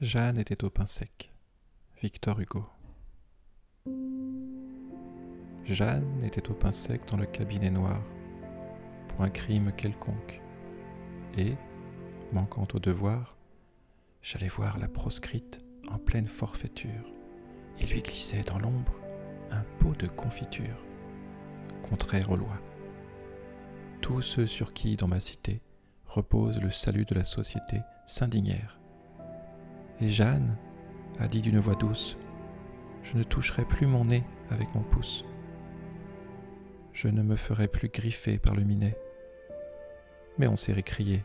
[0.00, 1.30] Jeanne était au pain sec.
[2.00, 2.64] Victor Hugo.
[5.66, 8.02] Jeanne était au pain sec dans le cabinet noir
[9.08, 10.40] pour un crime quelconque.
[11.36, 11.54] Et,
[12.32, 13.36] manquant au devoir,
[14.22, 15.58] j'allais voir la proscrite
[15.90, 17.12] en pleine forfaiture.
[17.78, 18.98] Il lui glissait dans l'ombre
[19.50, 20.82] un pot de confiture,
[21.82, 22.62] contraire aux lois.
[24.00, 25.60] Tous ceux sur qui, dans ma cité,
[26.06, 28.79] repose le salut de la société s'indignèrent
[30.00, 30.56] et Jeanne
[31.18, 32.16] a dit d'une voix douce,
[33.02, 35.24] Je ne toucherai plus mon nez avec mon pouce.
[36.92, 38.96] Je ne me ferai plus griffer par le minet.
[40.38, 41.24] Mais on s'est récrié,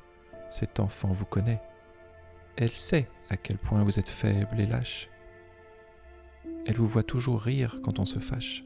[0.49, 1.61] cet enfant vous connaît.
[2.57, 5.09] Elle sait à quel point vous êtes faible et lâche.
[6.66, 8.63] Elle vous voit toujours rire quand on se fâche.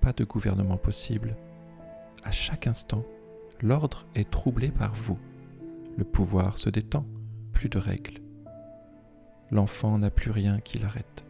[0.00, 1.36] Pas de gouvernement possible.
[2.24, 3.04] À chaque instant,
[3.62, 5.18] l'ordre est troublé par vous.
[5.96, 7.06] Le pouvoir se détend
[7.68, 8.20] de règles.
[9.50, 11.24] L'enfant n'a plus rien qui l'arrête.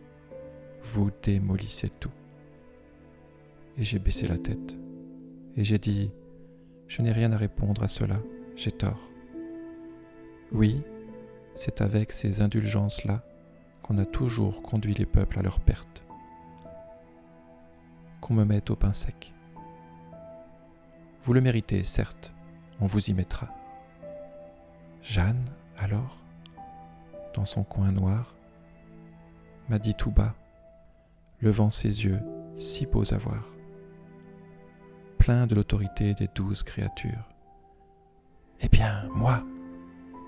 [0.83, 2.13] Vous démolissez tout.
[3.79, 4.77] Et j'ai baissé la tête.
[5.57, 6.11] Et j'ai dit,
[6.87, 8.21] je n'ai rien à répondre à cela,
[8.57, 9.01] j'ai tort.
[10.53, 10.83] Oui,
[11.55, 13.25] c'est avec ces indulgences-là
[13.83, 16.05] qu'on a toujours conduit les peuples à leur perte.
[18.21, 19.33] Qu'on me mette au pain sec.
[21.25, 22.33] Vous le méritez, certes,
[22.81, 23.49] on vous y mettra.
[25.03, 25.45] Jeanne,
[25.79, 26.22] alors?
[27.35, 28.35] Dans son coin noir,
[29.69, 30.35] m'a dit tout bas,
[31.41, 32.21] levant ses yeux
[32.57, 33.53] si beaux à voir,
[35.19, 37.29] plein de l'autorité des douze créatures.
[38.61, 39.43] Eh bien, moi,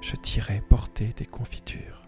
[0.00, 2.03] je t'irai porter des confitures.